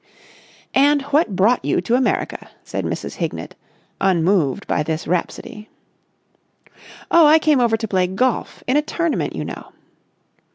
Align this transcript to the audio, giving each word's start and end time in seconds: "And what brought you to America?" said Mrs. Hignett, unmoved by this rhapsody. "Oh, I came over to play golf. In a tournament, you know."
"And 0.73 1.03
what 1.13 1.35
brought 1.35 1.63
you 1.63 1.79
to 1.81 1.93
America?" 1.93 2.49
said 2.63 2.83
Mrs. 2.85 3.17
Hignett, 3.17 3.53
unmoved 4.01 4.65
by 4.65 4.81
this 4.81 5.05
rhapsody. 5.07 5.69
"Oh, 7.11 7.27
I 7.27 7.37
came 7.37 7.59
over 7.59 7.77
to 7.77 7.87
play 7.87 8.07
golf. 8.07 8.63
In 8.65 8.77
a 8.77 8.81
tournament, 8.81 9.35
you 9.35 9.45
know." 9.45 9.71